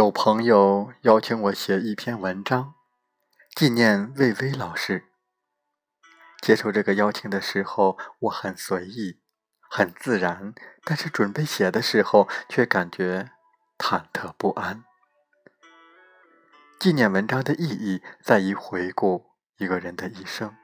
[0.00, 2.72] 有朋友邀请我写一篇文章，
[3.54, 5.04] 纪念魏巍老师。
[6.40, 9.20] 接受这个邀请的时候，我很随意，
[9.68, 10.54] 很自然，
[10.84, 13.32] 但是准备写的时候，却感觉
[13.76, 14.84] 忐忑不安。
[16.78, 19.26] 纪念文章的意义在于回顾
[19.58, 20.56] 一个人的一生，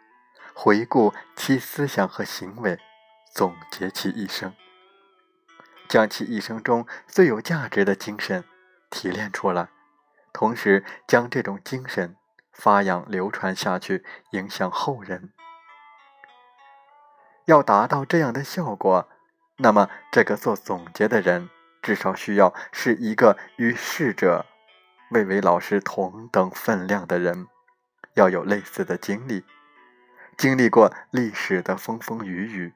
[0.54, 2.78] 回顾其思想和行为，
[3.34, 4.54] 总结其一生，
[5.86, 8.42] 将其一生中最有价值的精神。
[8.90, 9.68] 提炼出来，
[10.32, 12.16] 同时将这种精神
[12.52, 15.32] 发扬流传下去，影响后人。
[17.46, 19.08] 要达到这样的效果，
[19.58, 21.48] 那么这个做总结的人
[21.80, 24.44] 至少需要是一个与逝者
[25.10, 27.46] 魏巍老师同等分量的人，
[28.14, 29.44] 要有类似的经历，
[30.36, 32.74] 经历过历史的风风雨雨。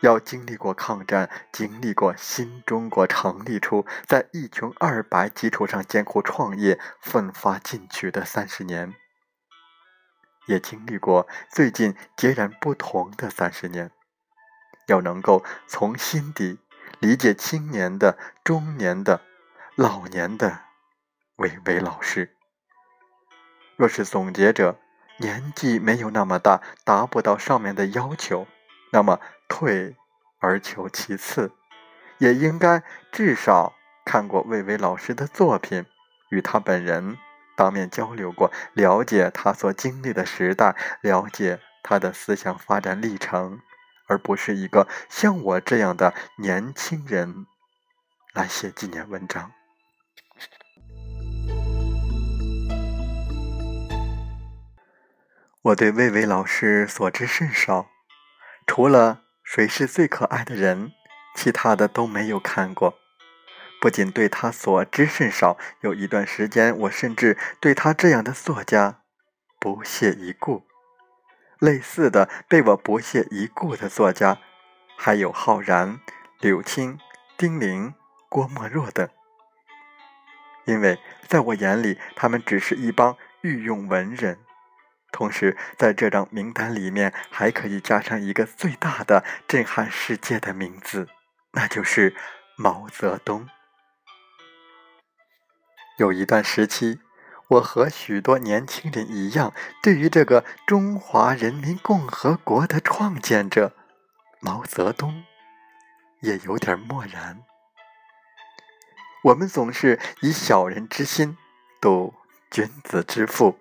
[0.00, 8.94] 要经历过抗战，经历过新中国成立初，在一穷二白基础上艰苦创业、奋发进取的三十年，
[10.46, 13.90] 也经历过最近截然不同的三十年。
[14.86, 16.58] 要能够从心底
[16.98, 19.20] 理解青年的、中年的、
[19.76, 20.62] 老年的
[21.36, 22.34] 魏巍老师。
[23.76, 24.80] 若是总结者
[25.18, 28.48] 年纪没有那么大，达不到上面的要求。
[28.92, 29.96] 那么，退
[30.38, 31.52] 而求其次，
[32.18, 33.74] 也应该至少
[34.06, 35.84] 看过魏巍老师的作品，
[36.30, 37.18] 与他本人
[37.56, 43.60] 当面交流过，了解他所经历的时代，了解他的思想发展历程，
[44.06, 47.46] 而不是一个像我这样的年轻人
[48.32, 49.52] 来写纪念文章。
[55.62, 57.88] 我对魏巍老师所知甚少。
[58.66, 59.22] 除了
[59.52, 60.92] 谁是最可爱的人，
[61.34, 62.96] 其他的都没有看过。
[63.80, 69.00] 不仅对他所知甚少，有一段时间，我甚至对他这样的作家
[69.58, 70.62] 不屑一顾。
[71.58, 74.38] 类似的被我不屑一顾的作家，
[74.96, 75.98] 还有浩然、
[76.38, 77.00] 柳青、
[77.36, 77.92] 丁玲、
[78.28, 79.08] 郭沫若等。
[80.64, 80.96] 因为
[81.26, 84.38] 在我眼里，他们只是一帮御用文人。
[85.12, 91.08] 同时，在这张名单里面还可以加上一个最大的震撼世界的名字，
[91.52, 92.14] 那就是
[92.56, 93.48] 毛泽东。
[95.98, 97.00] 有一段时期，
[97.48, 103.74] 我和许多年轻人一样，对于这个中华人民共和国的创建者
[104.40, 105.24] 毛泽东，
[106.20, 107.42] 也有点漠然。
[109.24, 111.36] 我们总是以小人之心
[111.80, 112.14] 度
[112.50, 113.58] 君子之腹。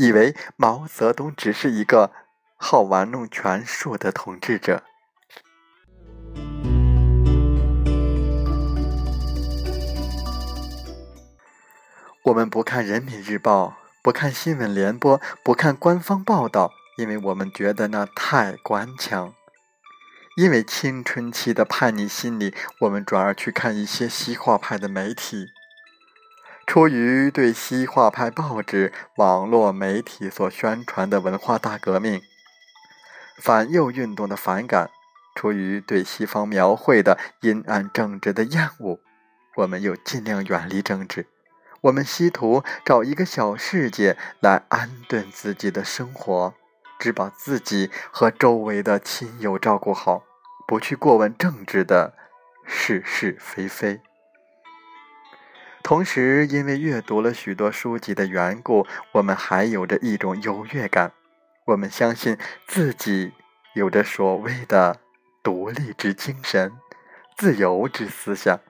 [0.00, 2.12] 以为毛泽东只是一个
[2.54, 4.84] 好玩弄权术的统治者。
[12.26, 19.34] 我们不看人民日报，不看新闻联播，不看官方报道，因为我们觉得那太官腔。
[20.36, 25.48] 因为青春期的叛逆心理，我们转而去看一些西化派的媒体。
[26.68, 32.20] 出于对西化派报纸、网络媒体所宣传的文化大革命、
[33.40, 34.90] 反右运动的反感，
[35.34, 39.00] 出于对西方描绘的阴暗政治的厌恶，
[39.56, 41.26] 我们又尽量远离政治。
[41.80, 46.52] 我们希图找一个小世界来安顿自己的生活，
[46.98, 50.22] 只把自己和周围的亲友照顾好，
[50.66, 52.12] 不去过问政治的
[52.66, 54.02] 是是非非。
[55.88, 61.12] 同时，因为阅读了许多书籍的缘故，我们还有着一种优越感。
[61.64, 62.36] 我们相信
[62.66, 63.32] 自己
[63.74, 65.00] 有着所谓的
[65.42, 66.74] 独立之精神、
[67.38, 68.60] 自由之思想，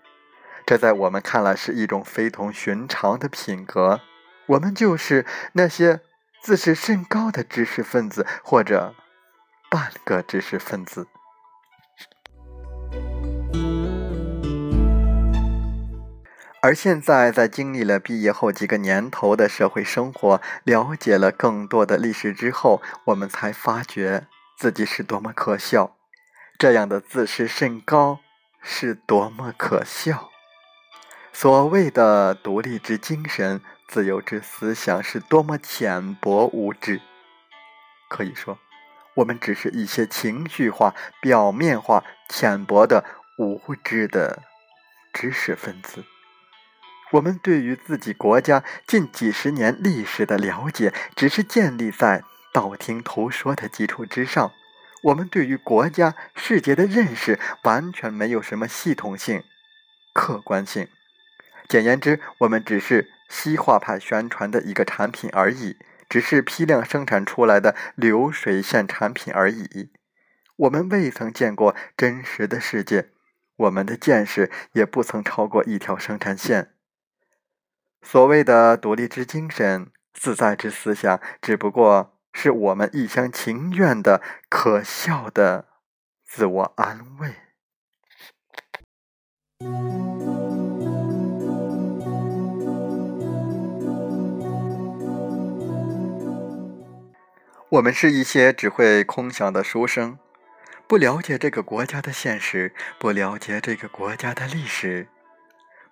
[0.65, 4.01] 这在我们看来是一种非同寻常的品格。
[4.47, 5.99] 我们就是那些
[6.41, 8.95] 自视甚高的知识分子，或者
[9.69, 11.09] 半个知识分子。
[16.61, 24.27] 而现在，在经历了毕业后几个年头的社会生活，了解了更多的历史之后，我们才发觉
[24.57, 25.97] 自己是多么可笑。
[26.59, 28.19] 这样的自视甚高
[28.61, 30.31] 是多么可笑。
[31.33, 37.01] 所谓的独立之精神、自由之思想是多么浅薄无知。
[38.09, 38.59] 可以说，
[39.15, 43.05] 我们只是一些情绪化、表面化、浅薄的
[43.39, 44.43] 无知的
[45.13, 46.03] 知识分子。
[47.13, 52.23] 我们对于自己国家近几十年历史的了解，只是建立在
[52.53, 54.53] 道听途说的基础之上。
[55.05, 59.43] 我们对于国家、世界的认识，完全没有什么系统性、
[60.13, 60.89] 客观性。
[61.69, 65.77] 简言之，我们只是西化派宣传的一个产品而已，
[66.09, 69.93] 只是批量生产出来的流水线产品而已。
[70.57, 73.11] 我们未曾见过真实的世界，
[73.57, 76.73] 我们的见识也不曾超过一条生产线。
[78.03, 85.67] 所谓的独立之精神、自在之思想，只不过是我们一厢情愿的可笑的
[86.25, 87.35] 自我安慰。
[97.71, 100.19] 我们是一些只会空想的书生，
[100.87, 105.09] 不了解这个国家的现实，不了解这个国家的历史。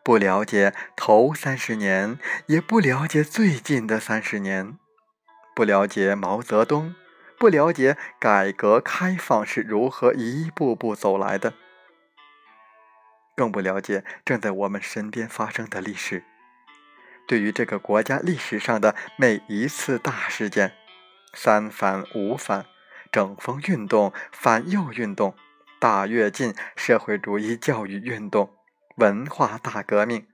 [0.06, 4.78] 不了解头三十年，也不了解最近的三十年，
[5.52, 6.94] 不了解毛泽东，
[7.40, 11.54] 不了解改革开放是如何一步步走来的，
[13.34, 16.22] 更不了解正在我们身边发生的历史。
[17.26, 20.74] 对于这个国家历史上的每一次大事件，
[21.34, 22.66] 三反五反，
[23.10, 25.34] 整风运动、反右运动、
[25.80, 28.55] 大跃进、社会主义教育运动。
[28.96, 30.26] 文化大革命，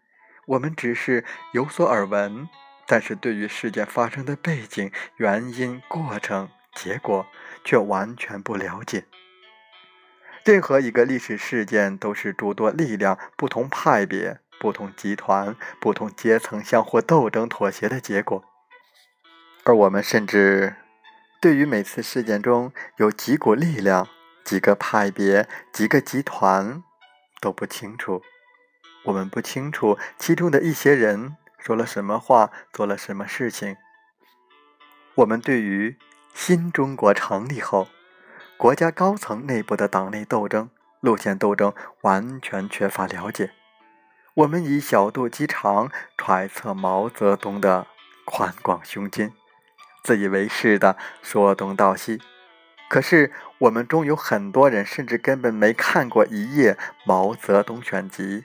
[0.47, 2.49] 我们只是有所耳闻，
[2.87, 7.27] 但是对于事件发生的背景、原因、过程、结果，
[7.65, 9.05] 却完全不了解。
[10.45, 18.45] 任何一个历史事件，都是诸多力量、不同派别、不同集团、不同阶层相互斗争、妥协的结果。
[19.65, 20.77] 而我们甚至
[21.41, 24.09] 对于每次事件中有几股力量、
[24.45, 26.83] 几个派别、几个集团
[27.41, 28.23] 都不清楚。
[29.05, 33.77] 我们不清楚其中的一些人说了什么话，做了什么事情。
[35.17, 35.97] 我们对于
[36.33, 37.89] 新中国成立后，
[38.57, 40.71] 国家高层内部的党内斗争、
[41.01, 43.51] 路线斗争完全缺乏了解。
[44.35, 47.87] 我们以小肚鸡肠揣测毛泽东的
[48.25, 49.33] 宽广胸襟，
[50.03, 52.21] 自以为是的说东道西。
[52.89, 56.75] 可是我们中有很多人甚至根本没看过一页
[57.05, 58.45] 《毛泽东选集》。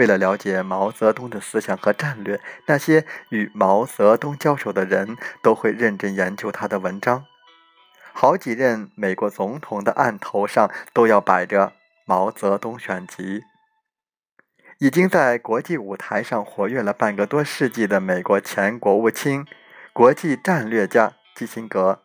[0.00, 7.26] 为了了解毛泽东的思想和战略，那些与毛泽东交手的人都会认真研究他的文章。
[8.14, 11.66] 好几任美国总统的案头上都要摆着
[12.06, 13.40] 《毛泽东选集》。
[14.78, 19.44] 已经在国际舞台上活跃了半个多世纪的美国前国务卿、
[19.92, 22.00] 国际战略家基辛格，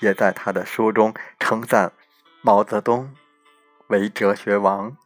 [0.00, 1.90] 也在他的书中称赞
[2.40, 3.12] 毛泽东
[3.88, 4.96] 为哲学王。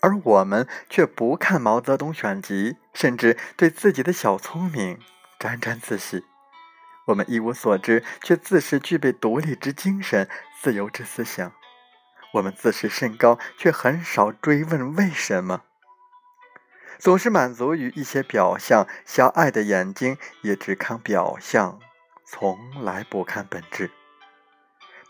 [0.00, 4.98] 而我们却不看《毛泽东选集》，甚至对自己的小聪明
[5.38, 6.24] 沾沾自喜。
[7.06, 10.28] 我们一无所知，却自视具备独立之精神、
[10.60, 11.52] 自由之思想。
[12.34, 15.62] 我们自视甚高，却很少追问为什么。
[16.98, 21.80] 总是满足于一些表象，狭隘的眼睛也只看表象，
[22.24, 23.90] 从来不看本质。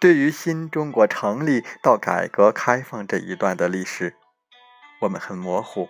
[0.00, 4.14] 对于新中国成立到改革开放这一段的历史，
[5.00, 5.88] 我们很模糊，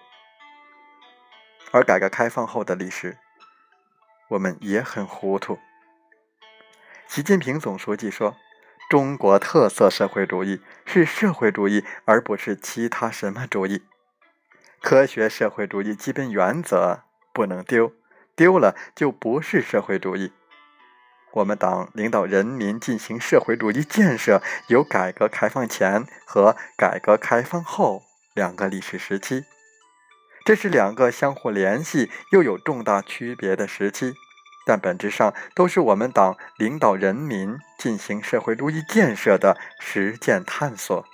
[1.73, 3.19] 而改革开放后的历史，
[4.29, 5.59] 我们也很糊涂。
[7.09, 8.37] 习近平总书记说
[8.89, 13.83] ：“中国特色社会主义是社会主义，而不是其他什么主义。
[14.81, 17.03] 科学社会主义基本原则
[17.33, 17.93] 不能丢，
[18.37, 20.33] 丢了就不是社会主义。”
[21.35, 28.05] 我们党领导人民进行社会主义建设，有改革开放前和改革开放后。
[28.41, 29.45] 两个历史时期，
[30.47, 34.15] 这是两个相互联系又有重大区别的时期，
[34.65, 41.05] 但本质上都是我们党领导人民进行社会主义建设的实践探索。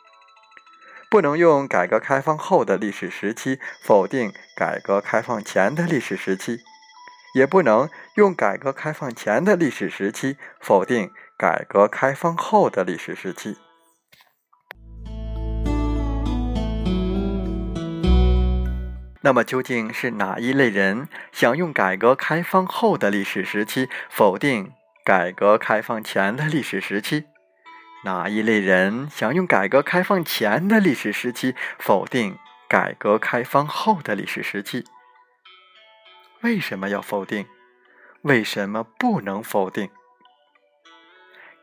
[1.10, 6.60] 不能用改革开放后的历史时期否定改革开放前的历史时期，
[7.34, 13.56] 也不能用改革开放前的历史时期否定改革开放后的历史时期。
[19.26, 24.72] 那么，究竟是哪一类人想用改革开放后的历史时期否定
[25.04, 27.24] 改革开放前的历史时期？
[28.04, 34.84] 哪一类人想用改革开放前的历史时期否定改革开放后的历史时期？
[36.42, 37.48] 为什么要否定？
[38.22, 39.90] 为什么不能否定？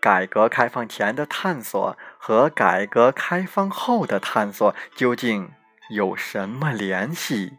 [0.02, 5.50] 改革开放前的探索和改革开放后的探索究竟
[5.90, 7.58] 有什么联系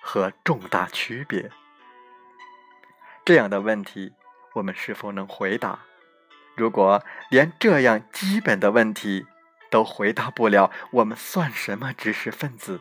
[0.00, 1.50] 和重大区别？
[3.24, 4.12] 这样的问题，
[4.54, 5.78] 我们是否能回答？
[6.56, 9.26] 如果连这样基本的问题
[9.70, 12.80] 都回答不了，我们算什么知识分子？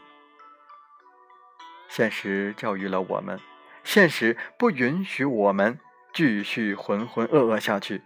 [1.88, 3.40] 现实教育了我们，
[3.84, 5.80] 现实不允许我们
[6.12, 8.02] 继续浑浑噩噩下去。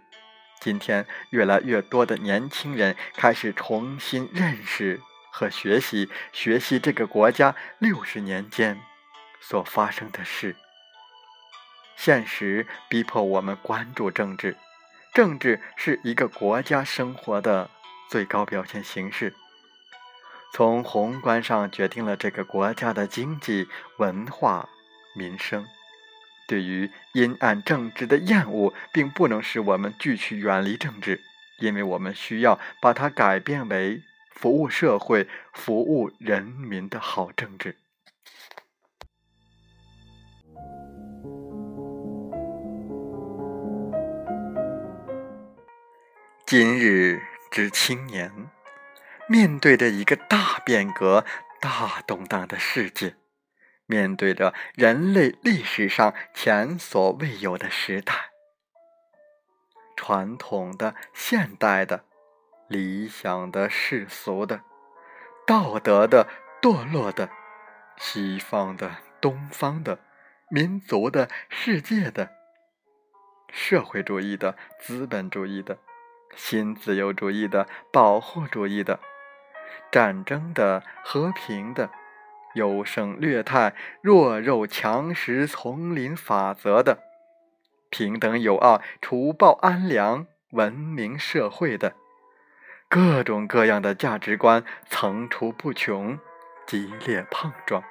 [0.60, 5.00] 今天，越来越多的年轻人开始重新认识
[5.36, 8.80] 和学习，学习这个国家六十年间
[9.38, 10.56] 所发生的事。
[11.94, 14.56] 现实逼迫我们关注政治，
[15.12, 17.68] 政治是一个国家生活的
[18.08, 19.34] 最高表现形式，
[20.54, 24.66] 从宏观上决定了这个国家的经济、文化、
[25.14, 25.66] 民生。
[26.48, 31.20] 对于阴暗政治的厌恶，并不能使我们继续远离政治，
[31.58, 34.00] 因为我们需要把它改变为
[34.36, 37.78] 服务社会、服务人民的好政治。
[46.44, 48.30] 今日之青年，
[49.26, 51.24] 面对着一个大变革、
[51.58, 53.16] 大动荡的世界。
[53.86, 58.32] 面对着人类历史上前所未有的时代，
[59.96, 62.04] 传统的、现代的、
[62.68, 64.60] 理想的、世俗的、
[65.46, 66.26] 道德的、
[66.60, 67.28] 堕落的、
[67.96, 69.98] 西方的、东方的、
[70.50, 72.30] 民族的、世界的、
[73.50, 75.78] 社会主义的、资本主义的、
[76.34, 79.00] 新自由主义的、保护主义的、
[79.90, 81.90] 战争的、和平的。
[82.56, 86.98] 优胜劣汰、弱肉强食、丛林法则的
[87.90, 91.94] 平等友爱、除暴安良、文明社会的
[92.88, 96.18] 各种各样的价值观层出不穷、
[96.66, 97.82] 激烈碰撞。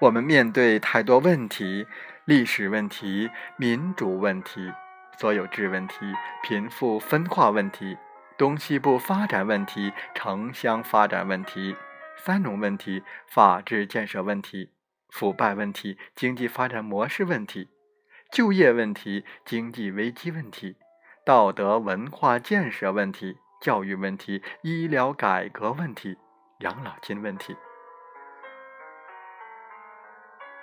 [0.00, 1.86] 我们面对太多问题：
[2.24, 4.72] 历史问题、民主问题、
[5.18, 5.96] 所有制问题、
[6.42, 7.98] 贫富分化问题、
[8.38, 11.76] 东西部发展问题、城乡发展问题。
[12.16, 14.72] 三农问题、法治建设问题、
[15.08, 17.70] 腐败问题、经济发展模式问题、
[18.30, 20.76] 就业问题、经济危机问题、
[21.30, 26.18] 道德文化建设问题、教育问题、医疗改革问题、
[26.58, 27.56] 养老金问题，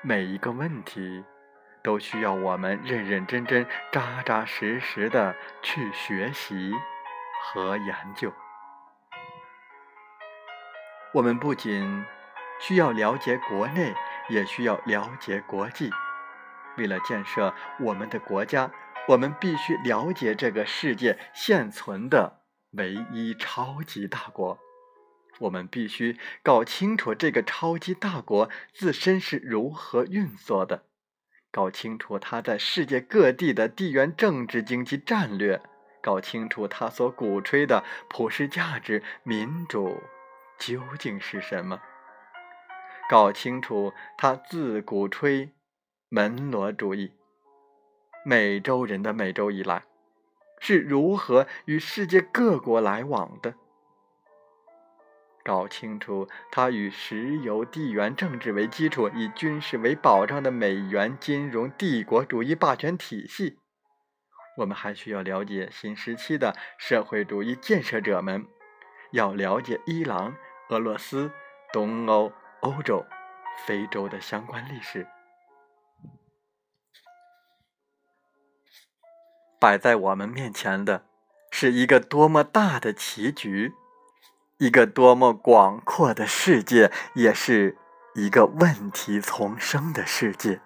[0.01, 1.23] 每一个问题
[1.81, 6.73] 都需要我们认认真真、扎扎实实的去学习
[7.41, 8.33] 和研究。
[11.13, 12.03] 我们不仅
[12.59, 13.95] 需要了解国内，
[14.27, 15.89] 也需要了解国际。
[16.75, 18.69] 为了建设我们的国家，
[19.09, 24.59] 我们必须了解这个世界现存的唯一超级大国。
[25.39, 30.83] 我们必须搞清楚这个超级大国自身是如何运作的，
[31.51, 35.61] 搞清楚它在世界各地的地缘政治经济战略，
[36.01, 40.01] 搞清楚它所鼓吹的普世价值——民主。
[40.57, 41.79] 究竟是什么？
[43.07, 45.53] 搞清楚他自鼓吹
[46.09, 47.13] 门罗主义，
[48.27, 49.85] 美洲人的美洲以来
[50.59, 53.55] 是如何与世界各国来往的？
[55.45, 63.59] 搞清楚它与石油地缘政治为基础、以军事为保障的美元金融帝国主义霸权体系。
[64.57, 68.45] 我们还需要了解新时期的社会主义建设者们，
[69.11, 70.35] 要了解伊朗。
[70.67, 71.31] 俄罗斯、
[71.71, 73.05] 东欧、欧洲、
[73.65, 75.07] 非洲的相关历史，
[79.59, 81.03] 摆在我们面前的
[81.51, 83.73] 是一个多么大的棋局，
[84.57, 87.77] 一个多么广阔的世界，也是
[88.15, 90.61] 一个问题丛生的世界。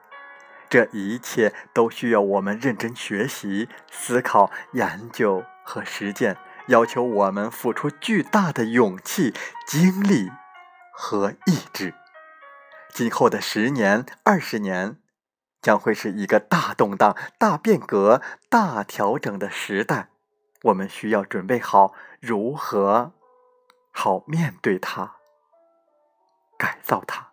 [0.69, 6.37] 这一切都需要我们认真学习、思考、研究和实践。
[6.67, 9.33] 要求我们付出巨大的勇气、
[9.67, 10.31] 精力
[10.93, 11.93] 和意志。
[12.93, 14.95] 今后的十年、二十年，
[15.61, 20.09] 将会是一个大动荡、大变革、大调整的时代。
[20.63, 23.13] 我们需要准备好如何
[23.91, 25.15] 好面对它、
[26.57, 27.30] 改造它。